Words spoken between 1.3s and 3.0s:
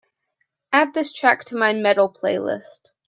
to my Metal playlist